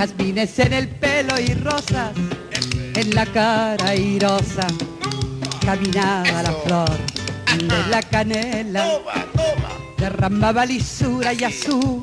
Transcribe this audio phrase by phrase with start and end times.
[0.00, 2.12] jazmines en el pelo y rosas
[2.94, 4.66] en la cara airosa.
[5.60, 6.96] Caminaba la flor
[7.58, 8.98] de la canela,
[9.98, 12.02] derramaba lisura y a su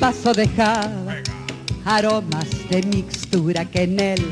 [0.00, 1.16] paso dejaba
[1.84, 4.22] aromas de mixtura que en el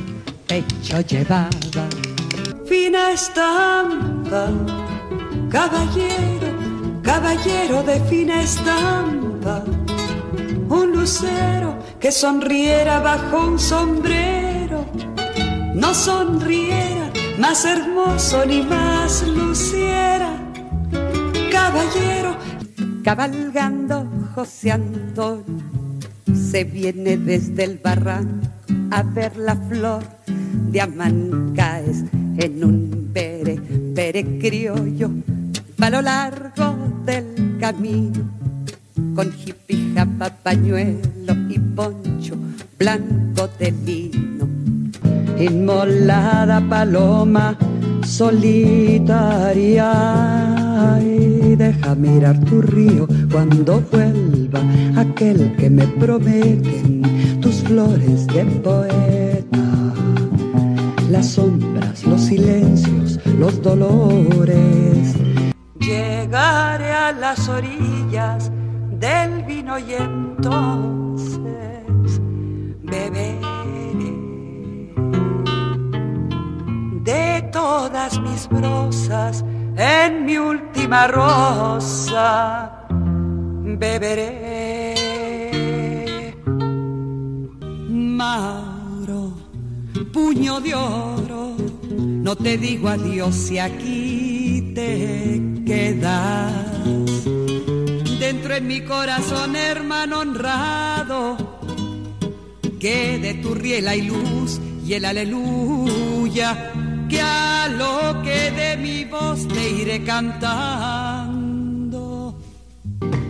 [0.46, 1.84] pecho llevaba.
[2.66, 4.48] Fina estampa,
[5.50, 6.48] caballero,
[7.02, 9.62] caballero de fina estampa,
[10.70, 14.84] un lucero que sonriera bajo un sombrero,
[15.74, 20.36] no sonriera más hermoso ni más luciera,
[21.50, 22.36] caballero,
[23.02, 25.62] cabalgando José Antonio
[26.34, 28.48] se viene desde el barranco
[28.90, 32.04] a ver la flor de Amancaes
[32.36, 33.58] en un pere,
[33.94, 35.08] pere criollo
[35.80, 38.28] a lo largo del camino
[39.14, 40.06] con jipija,
[40.42, 41.13] pañuelo
[41.74, 42.34] poncho
[42.78, 44.48] blanco de lino.
[45.38, 47.56] Inmolada paloma
[48.04, 49.90] solitaria
[51.02, 54.60] y deja mirar tu río cuando vuelva
[54.96, 59.94] aquel que me prometen tus flores de poeta.
[61.10, 65.14] Las sombras, los silencios, los dolores.
[65.80, 68.50] Llegaré a las orillas
[68.98, 69.92] del vino y
[77.84, 79.44] todas mis brosas
[79.76, 82.86] en mi última rosa
[83.82, 84.94] beberé.
[87.90, 89.34] Mauro,
[90.14, 91.56] puño de oro,
[91.98, 96.54] no te digo adiós si aquí te quedas.
[98.18, 101.36] Dentro en mi corazón, hermano honrado,
[102.80, 106.72] que de tu riel hay luz y el aleluya
[107.14, 111.54] que a lo que de mi voz te iré cantando.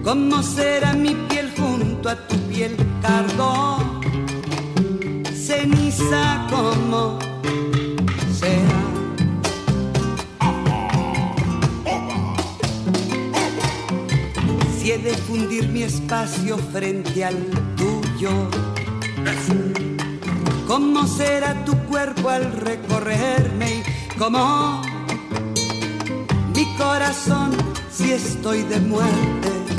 [0.02, 4.00] ¿Cómo será mi piel junto a tu piel, cardón?
[5.46, 7.18] Ceniza como
[8.38, 8.80] será.
[14.76, 17.38] Si he de fundir mi espacio frente al
[17.76, 18.32] tuyo.
[20.66, 23.76] ¿Cómo será tu cuerpo al recorrerme?
[23.76, 24.82] ¿Y cómo
[26.54, 27.52] mi corazón
[27.90, 29.73] si estoy de muerte?